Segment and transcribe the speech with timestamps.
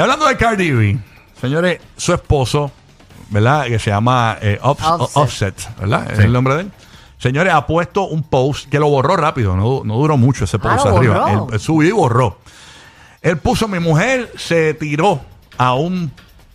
[0.00, 0.98] Y hablando de Cardi B,
[1.38, 2.72] señores, su esposo,
[3.28, 3.66] ¿verdad?
[3.66, 5.16] Que se llama eh, Offs- Offset.
[5.54, 6.10] Offset, ¿verdad?
[6.12, 6.70] Es el nombre de él.
[7.18, 10.86] Señores, ha puesto un post que lo borró rápido, no, no duró mucho ese post
[10.86, 11.20] Ah, lo arriba.
[11.26, 11.48] borró.
[11.48, 12.38] Él, él subió y borró.
[13.20, 15.20] Él puso, mi mujer se tiró
[15.58, 16.10] a un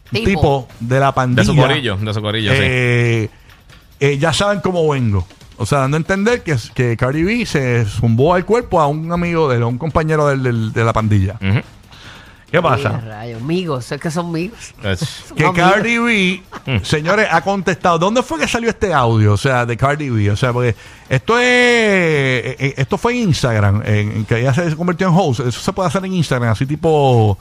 [0.09, 0.67] tipo, Tipo.
[0.79, 1.43] de la pandilla.
[1.43, 2.57] De su corillo, de su corillo, sí.
[2.59, 3.29] Eh,
[3.99, 5.27] eh, ya saben cómo vengo.
[5.57, 9.11] O sea, dando a entender que, que Cardi B se zumbó al cuerpo a un
[9.11, 11.35] amigo de él, a un compañero del- del- de la pandilla.
[11.35, 11.61] Ujú.
[12.55, 13.01] ¿Qué pasa?
[13.05, 14.73] rayos, amigos, es que son amigos.
[14.83, 15.69] Es- Que Amigos.
[15.71, 16.43] Cardi B,
[16.83, 17.99] señores, ha contestado.
[17.99, 19.33] ¿Dónde fue que salió este audio?
[19.33, 20.31] O sea, de Cardi B.
[20.31, 20.75] O sea, porque
[21.09, 21.43] esto es.
[21.45, 25.41] eh, eh, Esto fue en Instagram, en, en que ella se convirtió en host.
[25.41, 27.37] Eso se puede hacer en Instagram, así tipo.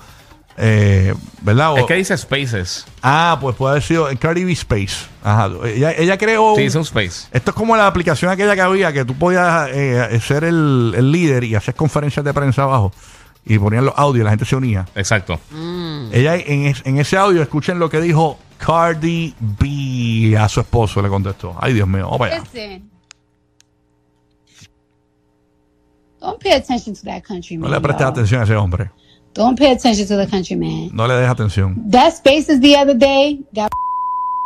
[0.57, 1.73] eh, ¿Verdad?
[1.73, 2.87] O- Es que dice Spaces.
[3.03, 5.07] ah, pues puede haber sido en Cardi B Space.
[5.23, 5.51] Ajá.
[5.65, 6.55] Ella, ella creó.
[6.57, 7.27] Sí, dice un Space.
[7.33, 11.11] Esto es como la aplicación aquella que había, que tú podías eh, ser el, el
[11.11, 12.93] líder y hacer conferencias de prensa abajo.
[13.47, 14.87] Y ponían los audios y la gente se unía.
[14.95, 15.39] Exacto.
[16.13, 21.03] Ella en, es- en ese audio, escuchen lo que dijo Cardi B a su esposo,
[21.03, 21.55] le contestó.
[21.61, 22.43] Ay, Dios mío, vamos para allá.
[22.45, 22.91] Listen.
[26.21, 27.73] Don't pay attention to that country No man.
[27.73, 28.13] le prestes y'all.
[28.13, 28.91] atención a ese hombre.
[29.35, 30.91] Don't pay attention to the country man.
[30.93, 31.91] No le des atención.
[31.91, 33.71] That spaces the other day got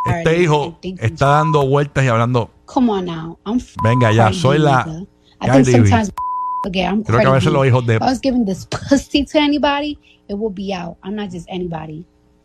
[0.07, 2.51] Este hijo está dando vueltas y hablando.
[2.65, 3.39] Come on now.
[3.45, 5.01] I'm f- Venga ya, Cardi soy B, la nigga.
[5.41, 5.89] I Cardi think B.
[5.89, 6.13] sometimes
[6.69, 9.25] okay, I'm Creo que a veces los hijos de- If I was giving this pussy
[9.25, 10.97] to anybody, it will be out.
[11.05, 12.05] I'm not just anybody.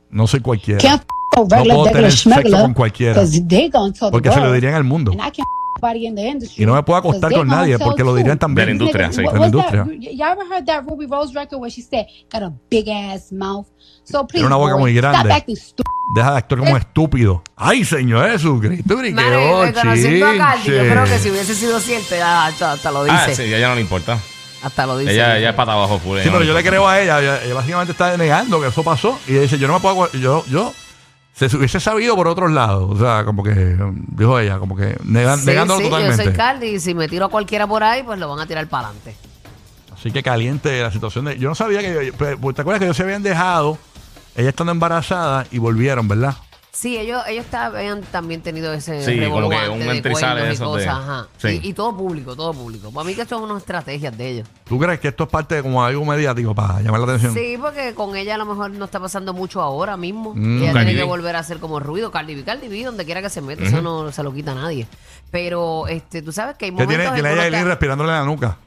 [0.10, 0.80] No soy cualquiera.
[0.80, 1.04] Can't
[1.36, 3.22] No regular, puedo tener sexo con cualquiera.
[4.12, 5.12] Porque se lo dirían al mundo.
[5.12, 6.64] And I can't f- anybody in the industry.
[6.64, 8.68] Y no me puedo acostar con nadie porque lo dirían también.
[8.68, 9.22] De la industria, sí.
[9.24, 9.88] what- De la industria.
[10.00, 13.32] Y- Y'all ever heard that Ruby Rose record where she said, got a big ass
[13.32, 13.66] mouth?
[14.04, 15.20] So please, una boca boy, muy grande.
[15.20, 15.93] stop acting stupid.
[16.16, 17.42] Deja de actuar como estúpido.
[17.56, 21.80] Ay, Señor Jesucristo, Mano, y briqueo, conociendo a Cardi, yo creo que si hubiese sido
[21.80, 23.16] cierto, ya hasta, hasta lo dice.
[23.18, 24.20] Ah, sí, a ella no le importa.
[24.62, 25.14] Hasta lo dice.
[25.14, 26.20] Ella, ella es pata abajo full.
[26.20, 27.20] Sí, pero yo le creo a ella.
[27.20, 29.20] Ella, ella básicamente está negando que eso pasó.
[29.28, 30.12] Y ella dice, yo no me puedo...
[30.14, 30.74] Yo, yo...
[31.34, 32.90] Se hubiese sabido por otros lados.
[32.92, 33.76] O sea, como que...
[34.08, 36.18] Dijo ella, como que negan- Sí, negándolo sí, totalmente.
[36.24, 38.46] Yo soy Cardi y si me tiro a cualquiera por ahí, pues lo van a
[38.46, 39.16] tirar para adelante.
[39.94, 41.38] Así que caliente la situación de...
[41.40, 42.14] Yo no sabía que...
[42.18, 43.78] pues, ¿Te acuerdas que ellos se habían dejado?
[44.36, 46.36] Ella estando embarazada y volvieron, ¿verdad?
[46.76, 50.88] Sí, ellos, ellos habían también tenido ese Sí, como que un de esos de- cosas,
[50.88, 51.28] ajá.
[51.38, 51.60] Sí.
[51.62, 52.92] Y, y todo público, todo público.
[52.92, 54.48] Para mí que esto es una estrategias de ellos.
[54.68, 57.36] ¿Tú crees que esto es parte de como algo mediático para llamar la atención?
[57.36, 60.34] Sí, porque con ella a lo mejor no está pasando mucho ahora mismo.
[60.34, 60.64] Mm.
[60.64, 61.08] ella Cardi tiene que B.
[61.10, 62.10] volver a hacer como ruido.
[62.10, 64.56] Cardi B, Cardi B, donde quiera que se meta, eso no se lo quita a
[64.56, 64.88] nadie.
[65.30, 68.10] Pero este, tú sabes que hay ¿Qué momentos tiene, en tiene que ella uno respirándole
[68.10, 68.58] en la nuca?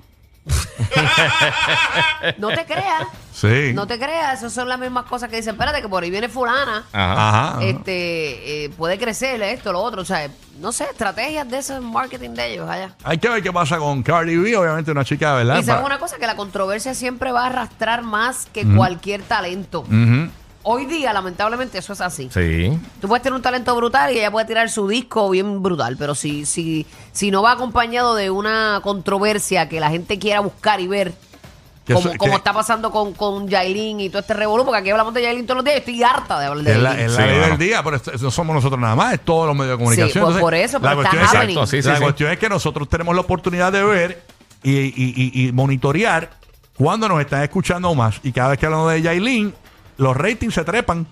[2.38, 3.72] No te creas, Sí.
[3.74, 4.38] no te creas.
[4.38, 6.84] Esas son las mismas cosas que dicen, espérate, que por ahí viene fulana.
[6.92, 7.58] Ajá.
[7.62, 10.02] Este, eh, puede crecer esto, lo otro.
[10.02, 10.28] O sea,
[10.58, 12.92] no sé, estrategias de ese marketing de ellos allá.
[13.04, 15.58] Hay que ver qué pasa con Cardi B, obviamente una chica, ¿verdad?
[15.58, 19.80] Y sabes una cosa, que la controversia siempre va a arrastrar más que cualquier talento.
[19.80, 20.30] Ujú.
[20.68, 22.28] Hoy día, lamentablemente, eso es así.
[22.34, 22.76] Sí.
[23.00, 26.16] Tú puedes tener un talento brutal y ella puede tirar su disco bien brutal, pero
[26.16, 30.88] si, si, si no va acompañado de una controversia que la gente quiera buscar y
[30.88, 31.12] ver,
[31.86, 34.90] como, eso- como que- está pasando con, con Yailin y todo este revolú, porque aquí
[34.90, 37.06] hablamos de Yailin todos los días estoy harta de hablar de Es la, Yailin.
[37.06, 39.46] es Sí, la ley del día, pero esto- no somos nosotros nada más, es todos
[39.46, 40.12] los medios de comunicación.
[40.12, 41.58] Sí, pues por eso, pero la está cuestión, es, happening.
[41.58, 42.02] Exacto, sí, sí, la sí.
[42.02, 44.22] cuestión es que nosotros tenemos la oportunidad de ver
[44.64, 44.92] y, y-
[45.32, 46.30] y- y monitorear
[46.76, 48.18] cuando nos están escuchando más.
[48.24, 49.54] Y cada vez que hablamos de Yailin,
[49.98, 51.06] los ratings se trepan.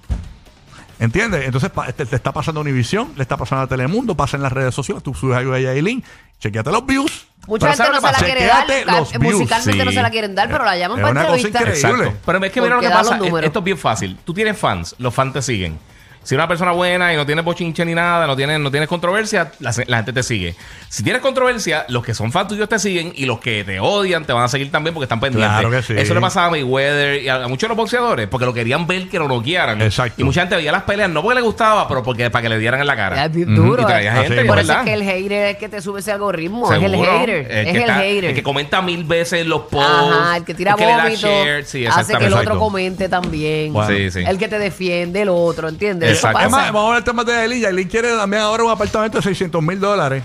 [1.00, 1.44] ¿Entiendes?
[1.44, 4.42] Entonces pa- te, te está pasando a Univisión, le está pasando a Telemundo, pasa en
[4.44, 6.04] las redes sociales, tú subes algo de Yailin,
[6.38, 7.26] chequeate los views.
[7.46, 8.66] Mucha gente ¿sabes no se la quiere dar,
[9.00, 9.86] los views, musicalmente sí.
[9.86, 11.78] no se la quieren dar, pero la llaman Es para una cosa entrevistas.
[11.80, 12.04] increíble.
[12.04, 12.22] Exacto.
[12.24, 13.16] Pero es que mira lo que pasa.
[13.16, 13.46] los números.
[13.48, 14.18] Esto es bien fácil.
[14.24, 15.78] Tú tienes fans, los fans te siguen.
[16.24, 19.52] Si una persona buena y no tienes bochinche ni nada, no tienes, no tienes controversia,
[19.60, 20.54] la, la gente te sigue.
[20.88, 24.24] Si tienes controversia, los que son fans tuyos te siguen y los que te odian
[24.24, 25.50] te van a seguir también porque están pendientes.
[25.60, 25.94] Claro que sí.
[25.96, 28.86] Eso le pasaba a Mayweather y a, a muchos de los boxeadores porque lo querían
[28.86, 29.80] ver que lo noquearan.
[29.82, 30.20] Exacto.
[30.20, 32.58] Y mucha gente veía las peleas no porque le gustaba, pero porque para que le
[32.58, 33.24] dieran en la cara.
[33.26, 33.82] Es duro.
[33.82, 36.12] Y traía gente, Así Por eso es que el hater es que te sube ese
[36.12, 36.72] algoritmo.
[36.72, 37.50] Es el hater.
[37.50, 38.24] El es que el está- hater.
[38.24, 40.16] El que comenta mil veces los posts.
[40.16, 41.64] Ajá, el que tira el que le da share.
[41.64, 43.72] Sí, hace que el otro comente también.
[43.72, 43.94] Bueno.
[43.94, 44.24] Sí, sí.
[44.26, 46.13] El que te defiende, el otro, ¿entiendes?
[46.14, 46.38] Exacto.
[46.38, 46.72] Es más, pasa.
[46.72, 47.60] vamos a hablar del tema de Yailin.
[47.60, 50.22] Yailin quiere también ahora un apartamento de 600 mil dólares.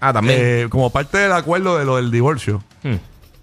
[0.00, 0.38] Ah, también.
[0.40, 2.62] Eh, como parte del acuerdo de lo del divorcio.
[2.82, 2.96] Hmm.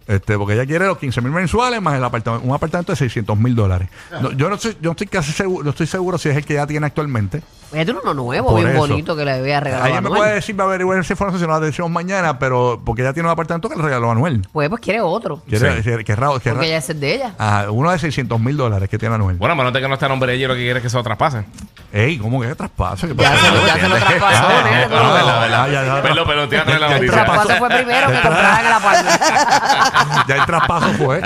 [0.10, 3.38] Este, porque ella quiere los 15 mil mensuales más el apartamento, un apartamento de 600
[3.38, 3.90] mil dólares.
[4.20, 6.44] No, yo no estoy, yo no estoy casi seguro, no estoy seguro si es el
[6.46, 7.44] que ya tiene actualmente.
[7.72, 8.80] Ella tiene uno nuevo, Por bien eso.
[8.80, 9.86] bonito que le voy a regalar.
[9.86, 12.82] Alguien me puede decir, va a averiguar esa información si no la decimos mañana, pero
[12.84, 14.48] porque ella tiene un apartamento que le regaló a Anuel.
[14.52, 15.44] Pues, pues quiere otro.
[15.48, 15.84] Quiere, Sí.
[15.84, 17.36] quiere- que raro- que Porque ella es el de ella.
[17.38, 19.38] Ajá, uno de 600 mil dólares que tiene Anuel.
[19.38, 20.90] Bueno, menos de que no esté a nombre de ella, lo que quiere es que
[20.90, 21.46] se lo traspase.
[21.94, 23.08] Ey, ¿cómo que traspaso?
[23.08, 23.46] ¿Qué Ya pasa?
[23.46, 25.62] se lo- ya se lo traspasó, Ah, nene, ah, pero- ah, verdad, verdad.
[25.62, 27.20] ah, ya, ya, Perdón, perdón, te iba a traer la Ya el noticia.
[27.22, 29.26] El traspaso fue primero que compraran el apartamento.
[30.28, 31.22] ya el traspaso fue.